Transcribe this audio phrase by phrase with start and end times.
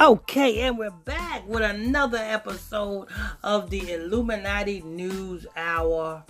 [0.00, 3.06] Okay, and we're back with another episode
[3.44, 6.24] of the Illuminati News Hour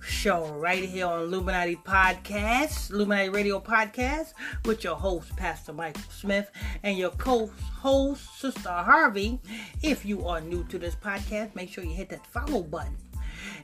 [0.00, 4.32] show right here on Illuminati Podcast, Illuminati Radio Podcast,
[4.64, 6.50] with your host, Pastor Michael Smith,
[6.82, 9.40] and your co host, Sister Harvey.
[9.82, 12.96] If you are new to this podcast, make sure you hit that follow button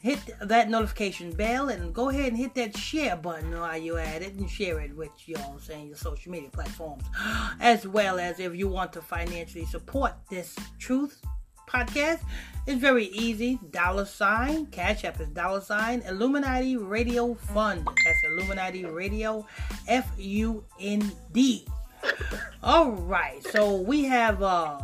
[0.03, 4.21] hit that notification bell and go ahead and hit that share button while you're at
[4.21, 7.05] it and share it with you know saying your social media platforms.
[7.61, 11.23] As well as if you want to financially support this truth
[11.69, 12.21] podcast
[12.67, 13.59] it's very easy.
[13.71, 17.87] Dollar sign cash app is dollar sign illuminati radio fund.
[18.05, 19.47] That's illuminati radio
[19.89, 21.67] f-u-n-d
[22.63, 24.81] all right so we have uh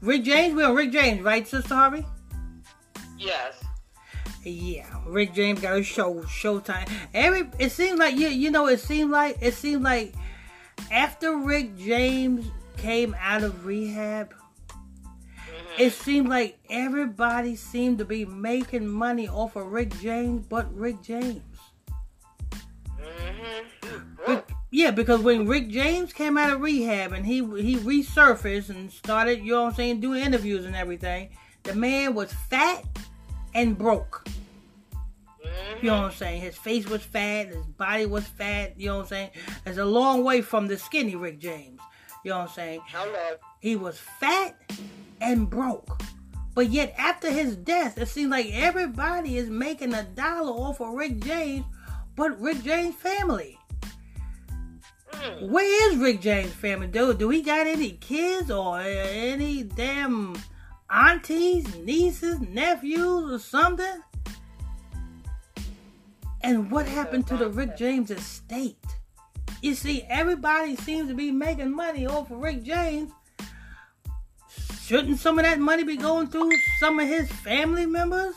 [0.00, 0.54] rick james.
[0.54, 2.06] We're rick james right sister harvey?
[3.18, 3.64] Yes
[4.50, 6.90] yeah, Rick James got a show, Showtime.
[7.12, 10.14] Every it seems like you you know it seemed like it seemed like
[10.90, 14.34] after Rick James came out of rehab,
[14.68, 15.82] mm-hmm.
[15.82, 21.02] it seemed like everybody seemed to be making money off of Rick James, but Rick
[21.02, 21.42] James.
[23.00, 24.38] Mm-hmm.
[24.70, 29.40] yeah, because when Rick James came out of rehab and he he resurfaced and started,
[29.40, 31.30] you know what I'm saying, doing interviews and everything,
[31.62, 32.84] the man was fat
[33.54, 34.26] and broke.
[35.80, 36.40] You know what I'm saying?
[36.40, 39.30] His face was fat, his body was fat, you know what I'm saying?
[39.66, 41.80] It's a long way from the skinny Rick James.
[42.24, 42.80] You know what I'm saying?
[42.86, 43.36] Hello.
[43.60, 44.58] He was fat
[45.20, 46.00] and broke.
[46.54, 50.94] But yet after his death, it seems like everybody is making a dollar off of
[50.94, 51.64] Rick James,
[52.16, 53.58] but Rick James' family.
[55.12, 55.48] Mm.
[55.48, 56.86] Where is Rick James' family?
[56.86, 60.34] Do, do he got any kids or any damn
[60.94, 64.02] aunties, nieces, nephews, or something?
[66.42, 68.76] And what happened to the Rick James estate?
[69.62, 73.10] You see, everybody seems to be making money off of Rick James.
[74.82, 78.34] Shouldn't some of that money be going through some of his family members?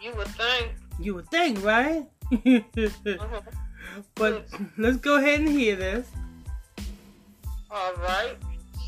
[0.00, 0.70] You would think.
[1.00, 2.06] You would think, right?
[2.32, 3.40] uh-huh.
[4.14, 6.06] But let's go ahead and hear this.
[7.70, 8.36] All right.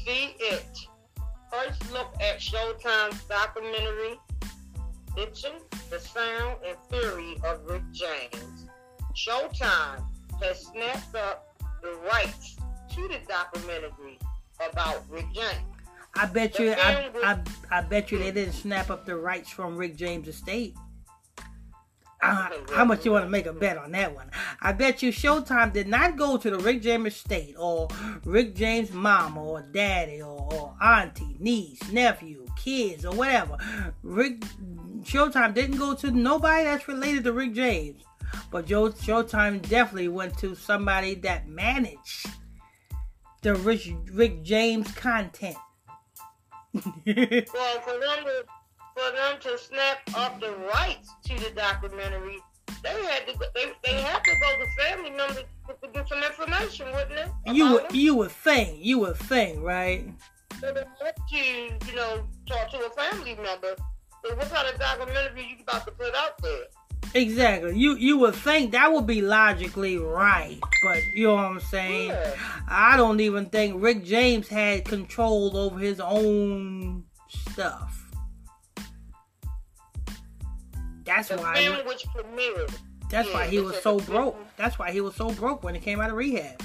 [0.04, 0.66] See it.
[1.50, 4.19] First look at Showtime's documentary
[5.16, 8.66] Bitchin', the sound and fury of Rick James.
[9.16, 10.05] Showtime
[10.41, 12.56] has snapped up the rights
[12.94, 14.19] to the documentary
[14.71, 15.66] about Rick James.
[16.15, 19.16] I bet the you, I, was, I, I, bet you they didn't snap up the
[19.16, 20.77] rights from Rick James' estate.
[22.22, 24.31] Uh, how much you want to make a bet on that one?
[24.60, 27.88] I bet you Showtime did not go to the Rick James estate or
[28.25, 33.56] Rick James' mom or daddy or, or auntie, niece, nephew, kids or whatever.
[34.03, 34.41] Rick
[35.03, 38.03] Showtime didn't go to nobody that's related to Rick James,
[38.50, 42.28] but Joe Showtime definitely went to somebody that managed
[43.42, 43.80] the Rick,
[44.12, 45.56] Rick James content.
[46.75, 48.44] well, for them to
[49.00, 52.38] for them to snap up the rights to the documentary,
[52.83, 56.87] they had to they, they had to go to family members to get some information,
[56.93, 57.28] wouldn't it?
[57.47, 60.12] You would you would think you would think right.
[60.60, 61.37] So they had to
[61.87, 63.77] you know talk to a family member
[64.25, 66.65] so what kind of documentary you about to put out there?
[67.15, 67.77] Exactly.
[67.77, 72.10] You you would think that would be logically right, but you know what I'm saying?
[72.10, 72.34] Yeah.
[72.69, 78.09] I don't even think Rick James had control over his own stuff.
[81.10, 81.56] That's the why.
[81.56, 82.72] Film which premiered.
[83.10, 84.38] That's yeah, why he was so broke.
[84.56, 86.62] That's why he was so broke when he came out of rehab.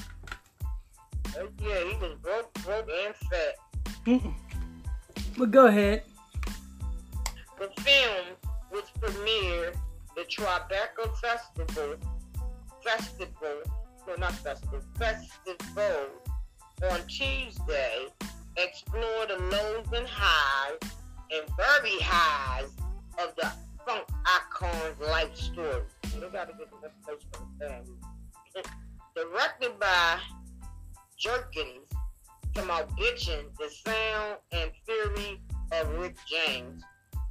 [1.36, 3.56] Uh, yeah, he was broke, broke and fat.
[4.06, 4.34] Mm-mm.
[5.36, 6.04] But go ahead.
[7.60, 8.26] The film,
[8.70, 9.76] which premiered
[10.16, 11.96] the Tribeca Festival,
[12.84, 13.64] Festival,
[14.08, 16.06] no, not Festival, Festival
[16.92, 18.10] on Tuesday,
[18.58, 20.78] explored the lows and highs
[21.32, 22.70] and very highs
[23.18, 23.52] of the
[23.86, 25.84] funk icon's life story.
[26.32, 28.64] Gotta get the information from the.
[29.16, 30.20] Directed by
[31.18, 31.90] Jerkins,
[32.54, 35.40] come out bitching the sound and fury
[35.72, 36.84] of Rick James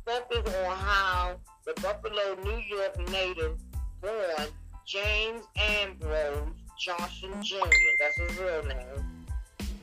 [0.05, 1.37] focus on how
[1.67, 3.59] the Buffalo, New York native
[4.01, 4.49] born
[4.87, 7.57] James Ambrose Johnson Jr.,
[7.99, 9.27] that's his real name,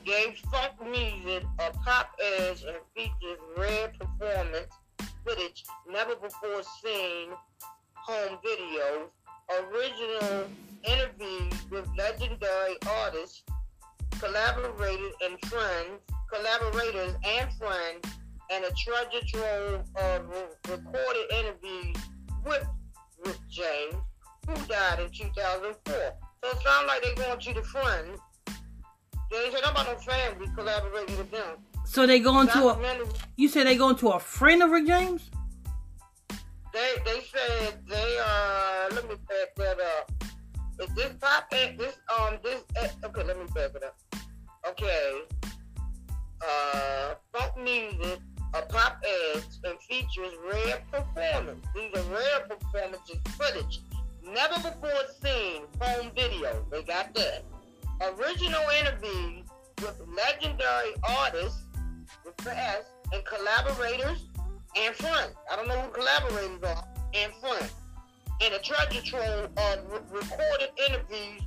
[0.04, 4.72] gave funk music a pop edge and features rare performance
[5.24, 7.30] footage never before seen
[7.94, 9.08] home videos,
[9.60, 10.46] original
[10.84, 13.42] interviews with legendary artists,
[14.18, 16.00] collaborators and friends,
[16.32, 18.06] collaborators and friends
[18.50, 20.22] and a treasure trove of
[20.68, 21.96] recorded interviews
[22.44, 22.66] with
[23.24, 23.94] Rick James,
[24.46, 25.94] who died in 2004.
[26.44, 28.18] So it sounds like they're going to the friends
[29.30, 31.56] They ain't said about no family collaborating with them.
[31.92, 32.62] So they going to a.
[32.72, 33.06] Documentary,
[33.36, 35.28] You said they going to a friend of Rick James?
[36.72, 38.88] They they said they are.
[38.92, 40.24] Let me back that up.
[40.80, 41.50] Is this pop?
[41.50, 42.62] This um this
[43.04, 43.24] okay?
[43.24, 43.94] Let me back it up.
[44.70, 45.20] Okay.
[46.40, 48.20] Uh, funk music,
[48.54, 49.02] a pop
[49.34, 51.66] ads and features rare performance.
[51.74, 53.80] These are rare performances footage,
[54.24, 55.64] never before seen.
[55.78, 56.64] Home video.
[56.70, 57.44] They got that.
[58.00, 59.44] Original interviews
[59.82, 61.64] with legendary artists
[62.24, 64.24] with the S and collaborators
[64.76, 65.34] and friends.
[65.50, 67.72] I don't know who collaborators are and friends.
[68.40, 71.42] And a treasure trove of re- recorded interviews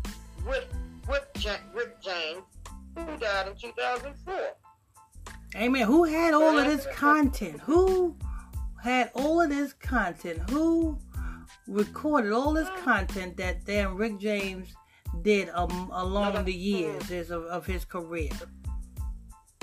[0.46, 0.66] with
[1.08, 2.44] with Ja- Rick James,
[2.96, 4.34] who died in 2004.
[5.54, 7.62] Hey man, who had all of this content?
[7.62, 8.16] Who
[8.82, 10.50] had all of this content?
[10.50, 10.98] Who
[11.68, 14.74] recorded all this content that damn Rick James
[15.22, 18.32] did um, along the years of, of his career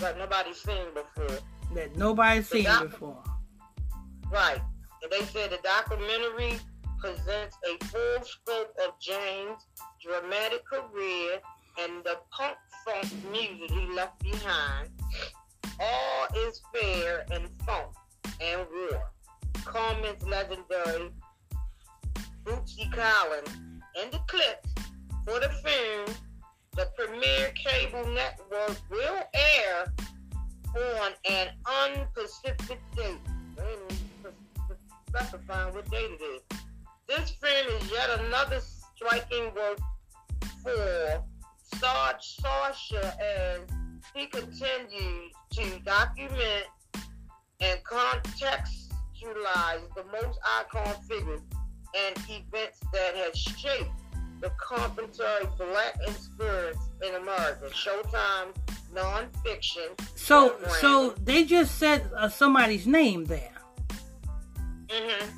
[0.03, 1.39] But nobody's seen before.
[1.77, 3.23] that nobody's seen doc- before?
[4.33, 4.61] Right.
[5.01, 6.59] And they said the documentary
[6.99, 9.65] presents a full scope of James'
[10.05, 11.39] dramatic career
[11.79, 14.89] and the punk funk music he left behind.
[15.79, 17.95] All is fair in funk
[18.41, 19.13] and war.
[19.65, 21.13] Comments legendary
[22.43, 23.57] Bootsy Collins
[24.01, 24.69] and the clips
[25.25, 26.17] for the film.
[26.75, 29.93] The premier cable network will air
[30.75, 33.19] on an unspecified date.
[35.09, 36.41] Specifying what date it is.
[37.07, 39.81] This film is yet another striking work
[40.63, 41.23] for
[41.77, 43.61] Sarge Sasha as
[44.15, 46.67] he continues to document
[47.61, 51.43] and contextualize the most icon figures
[51.95, 54.02] and events that have shaped
[54.43, 57.71] the contemporary black experience in America.
[57.71, 58.49] Showtime
[58.93, 59.89] nonfiction.
[60.17, 60.75] So program.
[60.81, 63.55] so they just said uh, somebody's name there.
[64.89, 65.29] Mhm.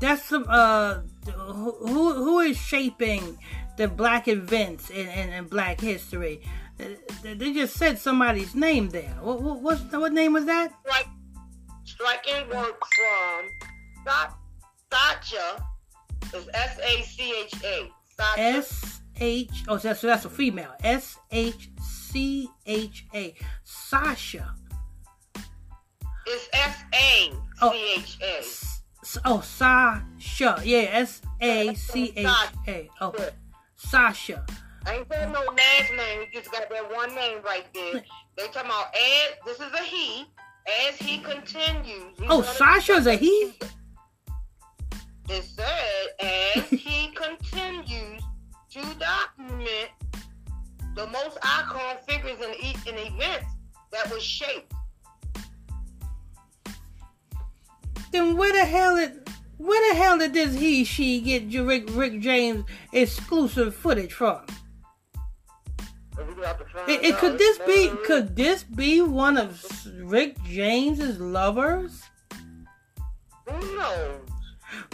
[0.00, 1.00] That's some uh
[1.36, 3.38] who who is shaping
[3.76, 6.40] the black events in, in, in black history.
[6.78, 9.14] They they just said somebody's name there.
[9.20, 10.72] What what what name was that?
[10.84, 11.08] strike,
[11.84, 13.38] striking work from
[14.04, 14.34] Sa-
[14.90, 15.64] Sacha
[16.34, 17.92] is S A C H A.
[18.36, 20.72] S H oh so that's, so that's a female.
[20.82, 23.34] S H C H A.
[23.64, 24.54] Sasha.
[26.28, 28.26] is S A C H A.
[28.30, 28.80] Oh, s-
[29.24, 30.60] oh Sasha.
[30.64, 32.26] Yeah, S A C H
[32.66, 32.88] A.
[33.00, 33.30] Okay.
[33.76, 34.44] Sasha.
[34.86, 36.20] I ain't saying no last name.
[36.20, 38.02] You just got that one name right there.
[38.36, 40.26] They talking about as this is a he.
[40.88, 42.14] As he continues.
[42.28, 43.54] Oh, Sasha's a he?
[45.30, 47.07] It said as he
[48.82, 49.90] to document
[50.94, 53.46] the most icon figures in, e- in events
[53.92, 54.72] that was shaped.
[58.12, 59.28] Then where the hell did
[59.58, 64.46] where the hell did this he she get Rick Rick James exclusive footage from?
[66.16, 69.62] So we got to find It, it- could this be could this be one of
[70.02, 72.02] Rick James's lovers?
[73.46, 74.20] Knows?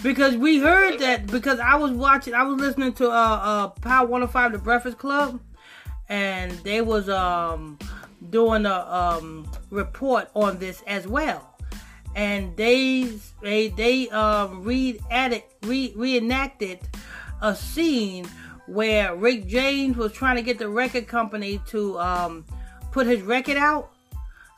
[0.02, 4.06] Because we heard that because I was watching I was listening to uh uh Power
[4.06, 5.40] 105 The Breakfast Club
[6.08, 7.78] and they was um
[8.30, 11.50] doing a um report on this as well.
[12.14, 16.80] And they they they um read added re, reenacted
[17.40, 18.26] a scene
[18.66, 22.44] where Rick James was trying to get the record company to um
[22.92, 23.90] put his record out.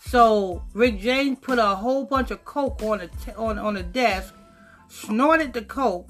[0.00, 3.82] So Rick James put a whole bunch of coke on the t- on on the
[3.82, 4.34] desk,
[4.96, 6.08] snorted the coke,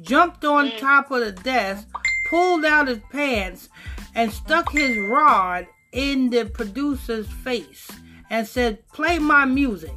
[0.00, 0.78] jumped on mm.
[0.78, 1.88] top of the desk,
[2.28, 3.68] pulled out his pants,
[4.14, 7.90] and stuck his rod in the producer's face
[8.30, 9.92] and said, "Play my music."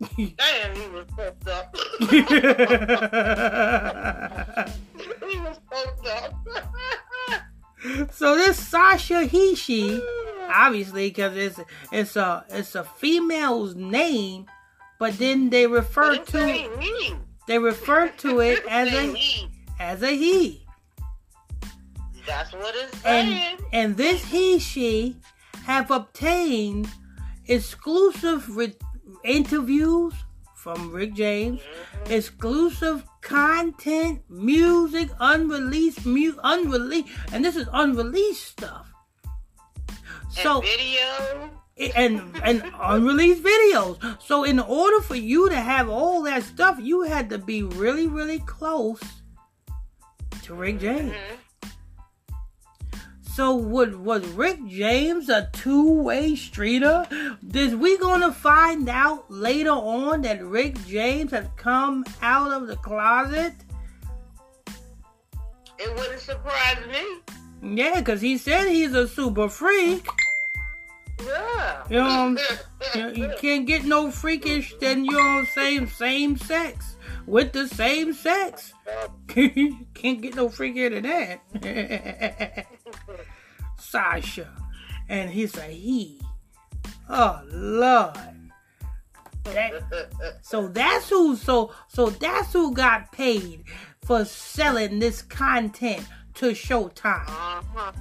[0.00, 1.74] Damn, he was fucked up.
[2.00, 2.20] he
[5.40, 6.34] was fucked up.
[8.12, 10.50] so this Sasha he she mm.
[10.50, 11.60] obviously because it's
[11.92, 14.46] it's a it's a female's name,
[14.98, 17.14] but then they refer to it's
[17.46, 19.48] they refer to it as a he.
[19.78, 20.66] as a he.
[22.26, 23.56] That's what it's and saying.
[23.72, 25.16] and this he she
[25.64, 26.88] have obtained
[27.46, 28.74] exclusive re-
[29.24, 30.12] interviews
[30.54, 32.12] from Rick James, mm-hmm.
[32.12, 38.92] exclusive content, music, unreleased mu- unreleased, and this is unreleased stuff.
[40.30, 41.50] So and video.
[41.78, 43.98] And and unreleased videos.
[44.22, 48.06] So in order for you to have all that stuff, you had to be really
[48.06, 49.00] really close
[50.44, 51.12] to Rick James.
[51.12, 51.38] Mhm.
[53.34, 57.06] So would was Rick James a two-way streeter?
[57.52, 62.76] Is we gonna find out later on that Rick James has come out of the
[62.76, 63.52] closet?
[65.78, 67.76] It wouldn't surprise me.
[67.76, 70.06] Yeah, because he said he's a super freak.
[71.24, 71.84] Yeah.
[71.88, 72.36] You know,
[72.94, 76.96] you, you can't get no freakish than you know what I'm saying, same sex
[77.26, 78.72] with the same sex.
[79.28, 82.66] can't get no freakier than that.
[83.78, 84.48] Sasha.
[85.08, 86.20] And he's a he.
[87.08, 88.16] Oh Lord.
[89.44, 93.62] That, so that's who so so that's who got paid
[94.04, 96.04] for selling this content
[96.34, 97.28] to Showtime.
[97.28, 97.92] Uh-huh.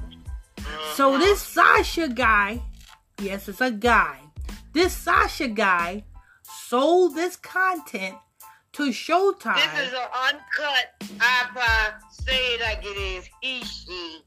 [0.95, 2.63] So this Sasha guy,
[3.21, 4.19] yes, it's a guy.
[4.73, 6.03] This Sasha guy
[6.43, 8.15] sold this content
[8.73, 9.55] to Showtime.
[9.55, 11.93] This is an uncut iPod.
[12.11, 13.29] Say it like it is.
[13.41, 14.21] He, she.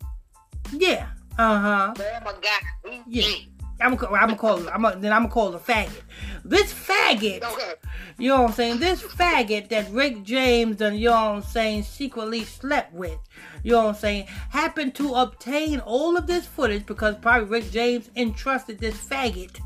[0.73, 1.09] yeah.
[1.39, 1.95] Uh huh.
[1.97, 2.93] Oh my God.
[2.93, 3.45] He, Yeah.
[3.81, 6.01] I'm gonna I'm call I'm gonna, then I'm gonna call it a faggot.
[6.45, 7.75] This faggot, Okay.
[8.19, 8.79] you know what I'm saying?
[8.81, 13.19] This faggot that Rick James and you know what I'm saying secretly slept with,
[13.63, 17.71] you know what I'm saying, happened to obtain all of this footage because probably Rick
[17.71, 19.59] James entrusted this faggot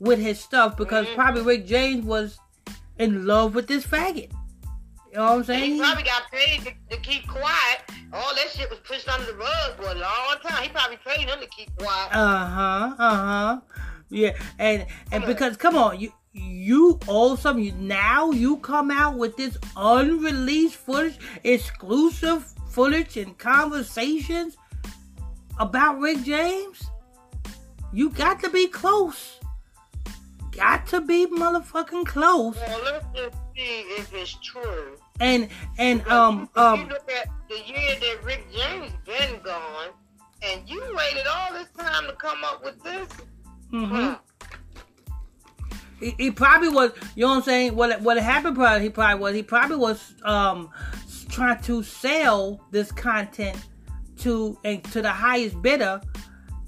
[0.00, 1.14] with his stuff because Mhm.
[1.14, 2.38] probably Rick James was
[2.98, 4.30] in love with this faggot.
[5.12, 5.72] You know what I'm And saying?
[5.74, 7.82] he probably got paid to, to keep quiet.
[8.14, 10.62] All that shit was pushed under the rug for a long time.
[10.62, 12.08] He probably paid him to keep quiet.
[12.12, 12.94] Uh huh.
[12.98, 13.60] Uh huh.
[14.08, 19.36] Yeah, and and because come on, you you a sudden now you come out with
[19.36, 24.56] this unreleased footage, exclusive footage and conversations
[25.58, 26.82] about Rick James.
[27.92, 29.38] You got to be close.
[30.52, 32.56] Got to be motherfucking close.
[32.56, 34.96] Well, let's just see if it's true.
[35.20, 39.90] And and um um you look at the year that Rick James been gone,
[40.42, 43.08] and you waited all this time to come up with this.
[43.72, 43.94] Mm-hmm.
[43.94, 44.18] Huh.
[46.00, 46.92] He, he probably was.
[47.14, 47.76] You know what I'm saying?
[47.76, 48.56] What what happened?
[48.56, 49.34] Probably he probably was.
[49.34, 50.70] He probably was um
[51.28, 53.56] trying to sell this content
[54.18, 56.00] to and to the highest bidder.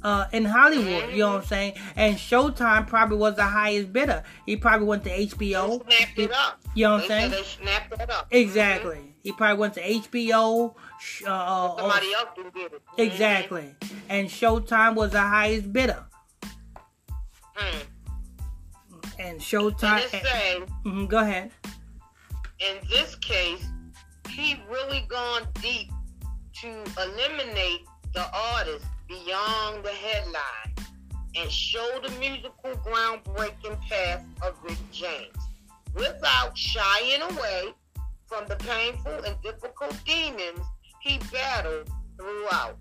[0.04, 4.22] Uh, in Hollywood, you know what I'm saying, and Showtime probably was the highest bidder.
[4.44, 5.82] He probably went to They HBO.
[5.82, 6.60] snapped it up.
[6.74, 7.30] you know what I'm saying?
[7.30, 8.26] They snapped it up.
[8.30, 9.16] Exactly.
[9.22, 10.74] He probably went to HBO.
[11.26, 12.82] Uh, uh, Somebody else can get it.
[12.98, 13.74] exactly,
[14.10, 16.04] and Showtime was the highest bidder,
[17.56, 17.80] Mhm.
[17.80, 17.82] and
[19.18, 20.00] And Showtime.
[20.04, 21.50] it say, Mhm, go ahead.
[22.58, 23.64] in this case,
[24.28, 25.90] he really gone deep
[26.60, 30.74] to eliminate the artist beyond the headline
[31.36, 35.36] and show the musical groundbreaking path of Rick James
[35.94, 37.72] without shying away
[38.26, 40.60] from the painful and difficult demons
[41.00, 42.78] he battled throughout.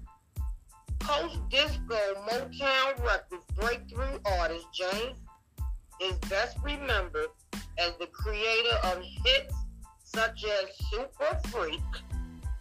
[1.00, 2.00] Post disco
[2.30, 5.20] Motown Records breakthrough artist James
[6.01, 7.27] is best remembered
[7.77, 9.53] as the creator of hits
[10.03, 11.82] such as Super Freak,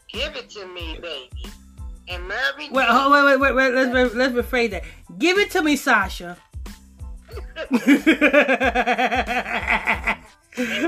[0.09, 1.52] Give It to Me, Baby,
[2.09, 3.92] and Mary Wait, oh, wait, wait, wait, wait.
[3.92, 4.85] Let's let's rephrase that.
[5.18, 6.37] Give it to me, Sasha.
[7.71, 7.82] and,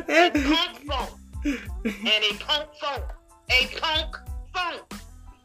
[0.09, 1.11] and Punk Funk,
[1.45, 3.05] and a Punk Funk,
[3.51, 4.17] a Punk
[4.53, 4.95] Funk.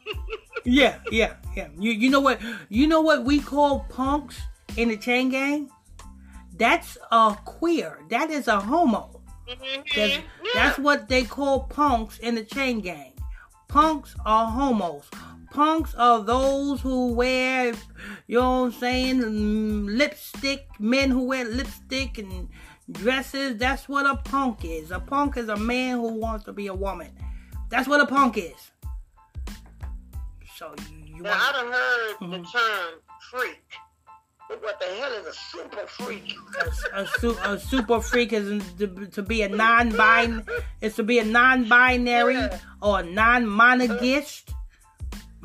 [0.64, 1.68] yeah, yeah, yeah.
[1.78, 2.40] You you know what?
[2.68, 4.40] You know what we call punks
[4.76, 5.70] in the chain gang?
[6.56, 7.98] That's a queer.
[8.10, 9.20] That is a homo.
[9.46, 10.22] That's, Mhm.
[10.54, 13.12] that's what they call punks in the chain gang.
[13.68, 15.04] Punks are homos.
[15.50, 17.72] Punks are those who wear,
[18.28, 22.48] you know what I'm saying, lipstick, men who wear lipstick and
[22.90, 23.56] dresses.
[23.56, 24.90] That's what a punk is.
[24.92, 27.10] A punk is a man who wants to be a woman.
[27.68, 28.70] That's what a punk is.
[30.56, 32.52] So you, you Now, I want, done heard the Mhm.
[32.52, 33.62] term freak.
[34.48, 36.34] But what the hell is a super freak?
[36.92, 40.44] a, su- a super freak is to, to be a non-bin
[40.80, 42.58] is to be a non-binary Yeah.
[42.82, 44.50] or a non-monogist.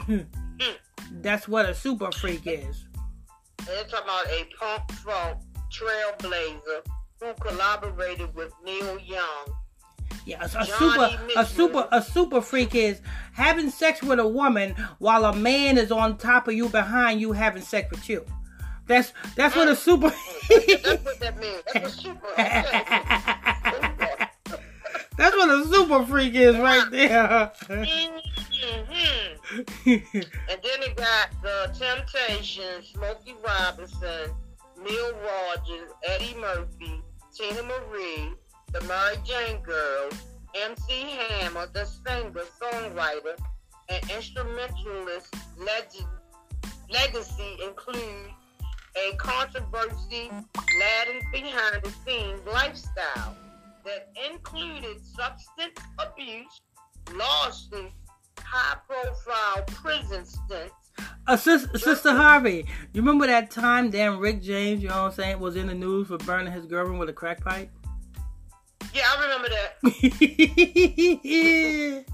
[0.02, 0.26] Mm.
[1.22, 2.86] That's what a super freak is.
[3.66, 5.40] They're talking about a punk funk
[5.72, 6.86] trailblazer
[7.22, 9.46] who collaborated with Neil Young.
[10.26, 13.02] Yeah, a, a super a super a super freak is
[13.34, 17.32] having sex with a woman while a man is on top of you behind you
[17.32, 18.26] having sex with you.
[18.88, 19.78] That's that's what a mm.
[19.78, 20.10] super
[20.50, 21.62] That's what that means.
[21.74, 22.28] That's a super.
[25.18, 27.52] That's what a super freak is right there.
[29.86, 34.32] And then it got the Temptations, Smokey Robinson,
[34.84, 37.02] Neil Rogers, Eddie Murphy,
[37.38, 38.34] Teena Marie,
[38.72, 40.14] the Mary Jane Girls,
[40.56, 43.38] MC Hammer, the singer, songwriter,
[43.90, 46.08] and instrumentalist legend
[46.90, 48.34] legacy includes
[48.98, 50.32] a controversy
[50.80, 53.36] laden behind the scenes lifestyle
[53.84, 56.62] that included substance abuse,
[57.14, 57.94] lawsuits,
[58.46, 60.74] high profile prison stints.
[61.28, 65.14] Uh, sis, Sister Harvey, you remember that time damn Rick James, you know what I'm
[65.14, 67.70] saying, was in the news for burning his girlfriend with a crack pipe?
[68.94, 69.78] Yeah, I remember that.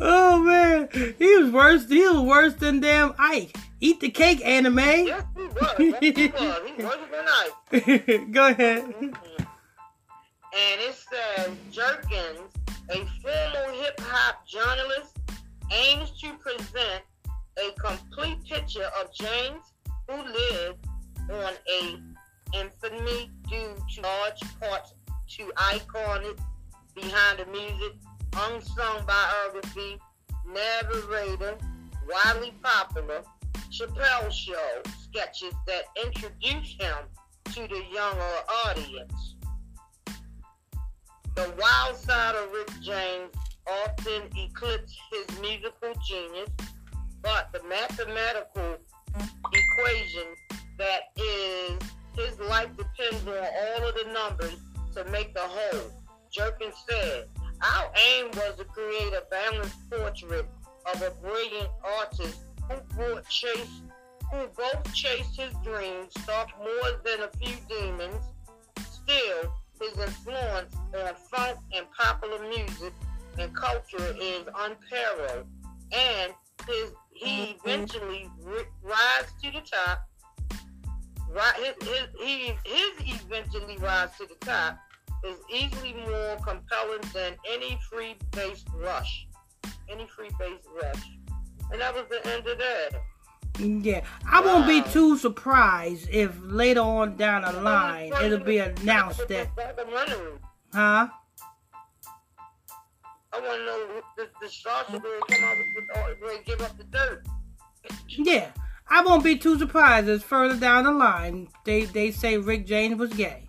[0.00, 0.88] oh man,
[1.18, 1.88] he was worse.
[1.88, 3.54] He was worse than damn Ike.
[3.80, 5.06] Eat the cake, Anna Mae.
[5.06, 5.74] Yes, he was.
[5.78, 6.60] Yes, he was.
[6.76, 7.52] He was than Ike.
[8.32, 8.82] Go ahead.
[8.82, 9.14] Mm-hmm.
[10.58, 12.50] And it says Jerkins,
[12.88, 15.15] a former hip hop journalist,
[15.72, 17.02] aims to present
[17.58, 19.72] a complete picture of James,
[20.08, 20.86] who lived
[21.30, 21.98] on a
[22.54, 24.94] infamy due to large parts
[25.28, 26.38] to iconic
[26.94, 27.92] behind the music,
[28.36, 29.98] unsung biography,
[30.46, 31.56] narrator,
[32.08, 33.22] widely popular
[33.70, 36.96] Chappelle Show sketches that introduce him
[37.52, 39.36] to the younger audience.
[41.34, 43.32] The wild side of Rick James
[43.68, 46.50] often eclipsed his musical genius,
[47.22, 48.76] but the mathematical
[49.16, 50.28] equation
[50.78, 51.78] that is
[52.16, 54.56] his life depends on all of the numbers
[54.94, 55.90] to make the whole.
[56.30, 57.28] Jerkin said,
[57.62, 60.46] Our aim was to create a balanced portrait
[60.92, 63.82] of a brilliant artist who brought chase
[64.32, 68.24] who both chased his dreams, stalked more than a few demons.
[68.90, 72.92] Still, his influence on funk and popular music
[73.38, 75.46] and culture is unparalleled,
[75.92, 76.32] and
[76.66, 77.68] his he mm-hmm.
[77.68, 78.30] eventually
[78.82, 80.06] rise to the top.
[81.56, 84.78] His, his, he, his eventually rise to the top
[85.24, 89.26] is easily more compelling than any free based rush.
[89.88, 91.02] Any free based rush.
[91.72, 92.90] And that was the end of that.
[93.58, 94.46] Yeah, I wow.
[94.46, 99.48] won't be too surprised if later on down the line it'll be announced that.
[100.74, 101.08] Huh?
[103.36, 105.56] I want to know the, the Sasha will come out
[106.22, 107.26] with, give up the dirt.
[108.08, 108.50] Yeah,
[108.88, 112.98] I won't be too surprised as further down the line they they say Rick James
[112.98, 113.42] was gay.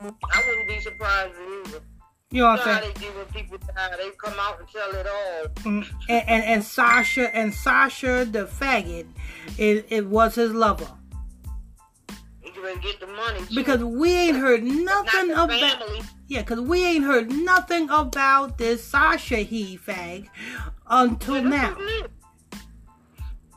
[0.00, 0.12] I
[0.46, 1.80] wouldn't be surprised either.
[2.30, 2.92] You know what I'm saying?
[2.94, 3.96] They do when people die.
[3.96, 5.48] They come out and tell it all.
[5.64, 9.06] Mm, and, and, and Sasha and Sasha the faggot,
[9.56, 10.88] it, it was his lover.
[12.82, 13.54] Get the money too.
[13.54, 15.50] Because we ain't heard nothing about.
[15.50, 16.00] Family.
[16.28, 20.28] Yeah, because we ain't heard nothing about this Sasha he fag
[20.86, 21.74] until now.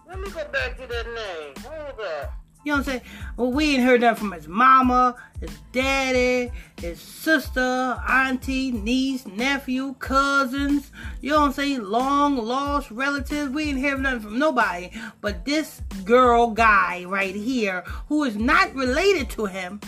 [0.08, 1.54] Let me go back to that name.
[1.66, 2.34] Hold up.
[2.64, 3.02] You know what I'm saying?
[3.38, 9.96] Well, we ain't heard that from his mama, his daddy, his sister, auntie, niece, nephew,
[10.00, 10.92] cousins.
[11.22, 11.84] You know what I'm saying?
[11.84, 13.52] Long lost relatives.
[13.52, 14.92] We ain't heard nothing from nobody.
[15.22, 19.82] But this girl guy right here, who is not related to him,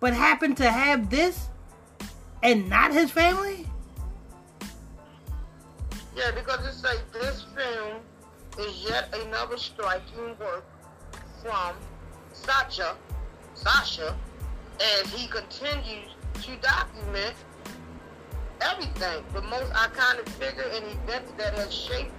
[0.00, 1.48] but happened to have this
[2.42, 3.66] and not his family?
[6.16, 8.00] Yeah, because it's like this film
[8.58, 10.64] is yet another striking work
[11.42, 11.74] from
[12.32, 12.96] Sasha,
[13.54, 14.16] Sasha,
[14.80, 16.10] as he continues
[16.42, 17.34] to document
[18.60, 22.12] everything, the most iconic figure and events that has shaped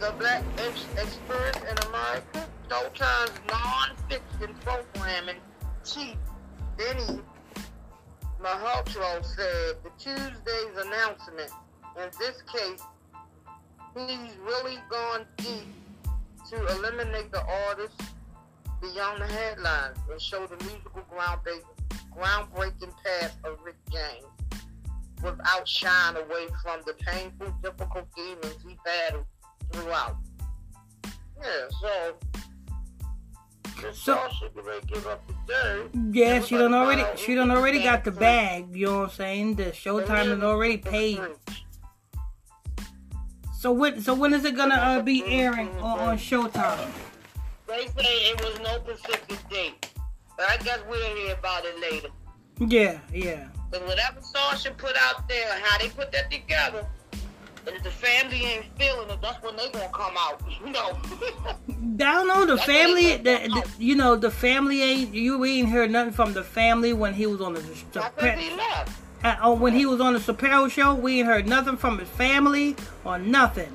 [0.00, 0.42] the black
[0.96, 2.48] experience in America.
[2.68, 5.36] Showtime's non-fiction programming
[5.84, 6.16] chief
[6.78, 7.20] Denny
[8.44, 11.50] Malhotra said the Tuesday's announcement,
[11.96, 12.82] in this case,
[13.96, 15.64] he's really gone deep
[16.50, 17.98] to eliminate the artist
[18.82, 24.26] beyond the headlines and show the musical groundbreaking path of Rick James
[25.22, 29.24] without shying away from the painful, difficult demons he battled
[29.72, 30.16] throughout.
[31.42, 32.14] Yeah, so
[33.92, 34.20] so,
[36.10, 37.04] yeah, she done already.
[37.16, 38.74] She done already got the bag.
[38.74, 39.54] You know what I'm saying?
[39.56, 41.20] The Showtime has already paid.
[43.58, 44.00] So when?
[44.00, 46.90] So when is it gonna uh, be airing on, on Showtime?
[47.66, 49.90] They say it was no specific date.
[50.36, 52.08] But I guess we'll hear about it later.
[52.58, 53.48] Yeah, yeah.
[53.70, 56.86] But whatever Sasha put out there, how they put that together,
[57.66, 60.42] if the family ain't feeling it, that's when they gonna come out.
[60.64, 60.96] You know.
[61.96, 65.14] Down on the that's family, the, the, you know, the family ain't.
[65.14, 67.60] You ain't heard nothing from the family when he was on the.
[67.92, 68.98] That's he left.
[69.22, 72.08] Uh, oh, when he was on the Chappelle show, we ain't heard nothing from his
[72.08, 73.74] family or nothing.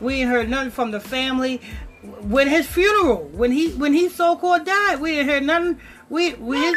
[0.00, 1.60] We ain't heard nothing from the family
[2.02, 5.80] when his funeral, when he when he so called died, we didn't hear nothing.
[6.08, 6.76] We, we his,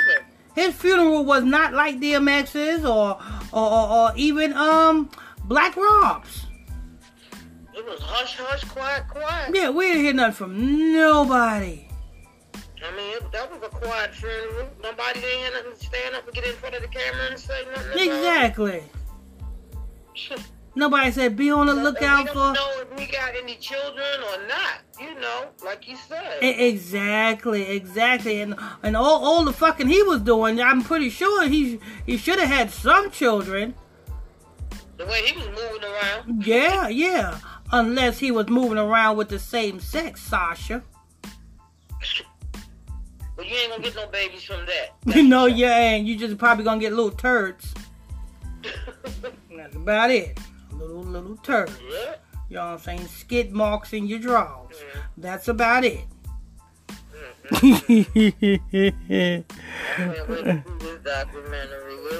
[0.55, 3.19] his funeral was not like DMX's or
[3.51, 5.09] or, or, or even um
[5.45, 6.45] Black Rob's.
[7.75, 9.53] It was hush, hush, quiet, quiet.
[9.53, 11.87] Yeah, we didn't hear nothing from nobody.
[12.85, 14.69] I mean, it, that was a quiet funeral.
[14.81, 17.65] Nobody didn't hear nothing stand up and get in front of the camera and say
[17.73, 18.07] nothing.
[18.07, 18.83] Exactly.
[20.75, 22.33] Nobody said be on the lookout for.
[22.33, 24.79] don't know if we got any children or not.
[24.99, 26.39] You know, like you said.
[26.41, 31.79] Exactly, exactly, and and all, all the fucking he was doing, I'm pretty sure he
[32.07, 33.75] he should have had some children.
[35.03, 36.45] The way he was moving around.
[36.45, 37.39] Yeah, yeah,
[37.71, 40.83] unless he was moving around with the same sex, Sasha.
[43.35, 44.93] But you ain't gonna get no babies from that.
[45.15, 47.73] You know, yeah, and you just probably gonna get little turds.
[49.57, 50.39] That's about it.
[50.71, 51.73] Little little turds.
[51.89, 52.15] yeah.
[52.47, 53.07] You know what I'm saying?
[53.07, 54.75] Skid marks in your drawers.
[55.17, 56.05] That's about it.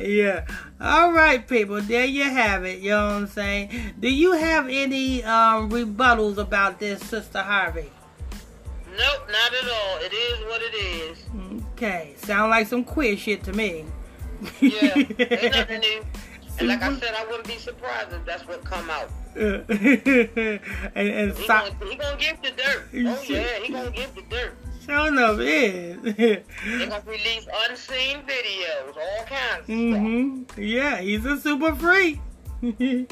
[0.00, 0.46] Yeah.
[0.80, 1.80] All right, people.
[1.80, 2.80] There you have it.
[2.80, 3.94] You know what I'm saying?
[4.00, 7.90] Do you have any um, rebuttals about this, Sister Harvey?
[8.90, 9.98] Nope, not at all.
[9.98, 11.18] It is what it is.
[11.74, 12.14] Okay.
[12.18, 13.84] Sound like some queer shit to me.
[14.60, 16.04] Yeah, ain't nothing new.
[16.58, 19.10] And like I said, I wouldn't be surprised if that's what come out.
[19.36, 20.60] and
[20.94, 22.88] and He so, gonna, he gonna give the dirt.
[22.94, 24.56] Oh yeah, he gonna give the dirt.
[24.84, 26.02] sure enough is.
[26.16, 26.42] They
[26.86, 29.74] gonna release unseen videos, all kinds of stuff.
[29.74, 32.18] hmm Yeah, he's a super freak.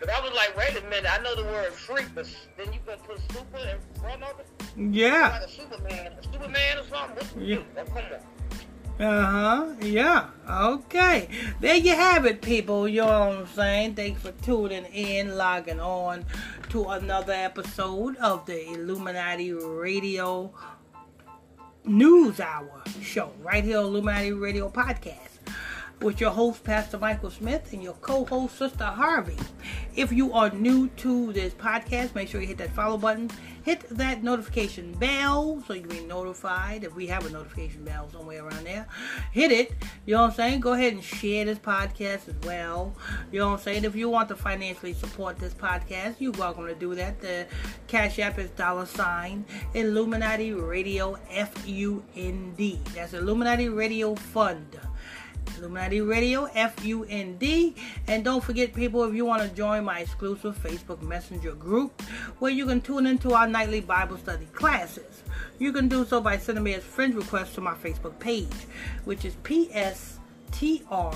[0.00, 2.24] But I was like, wait a minute, I know the word freak, but
[2.56, 4.46] then you gonna put super in front of it?
[4.76, 5.30] yeah.
[5.40, 7.16] Like a Superman, a Superman or something?
[7.16, 7.56] What's the Yeah.
[7.56, 7.78] yeah.
[7.78, 8.37] oh, come on.
[8.98, 9.74] Uh huh.
[9.80, 10.26] Yeah.
[10.50, 11.28] Okay.
[11.60, 12.88] There you have it, people.
[12.88, 13.94] You know what I'm saying?
[13.94, 16.24] Thanks for tuning in, logging on
[16.70, 20.52] to another episode of the Illuminati Radio
[21.84, 25.37] News Hour show right here on Illuminati Radio Podcast
[26.00, 29.36] with your host, Pastor Michael Smith, and your co host, Sister Harvey.
[29.96, 33.30] If you are new to this podcast, make sure you hit that follow button,
[33.64, 38.44] hit that notification bell so you be notified if we have a notification bell somewhere
[38.44, 38.86] around there.
[39.32, 39.72] Hit it,
[40.06, 40.60] you know what I'm saying?
[40.60, 42.94] Go ahead and share this podcast as well.
[43.32, 43.84] You know what I'm saying?
[43.84, 47.20] If you want to financially support this podcast, you're welcome to do that.
[47.20, 47.46] The
[47.88, 52.78] Cash App is dollar sign Illuminati Radio F U N D.
[52.94, 54.78] That's Illuminati Radio Fund.
[55.58, 57.74] Illuminati Radio, F U N D.
[58.06, 62.00] And don't forget, people, if you want to join my exclusive Facebook Messenger group
[62.38, 65.22] where you can tune into our nightly Bible study classes,
[65.58, 68.66] you can do so by sending me a friend request to my Facebook page,
[69.04, 71.14] which is PSTR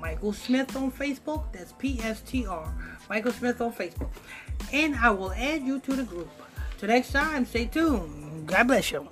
[0.00, 1.52] Michael Smith on Facebook.
[1.52, 2.72] That's PSTR
[3.08, 4.10] Michael Smith on Facebook.
[4.72, 6.30] And I will add you to the group.
[6.78, 8.46] Till next time, stay tuned.
[8.46, 9.08] God bless you.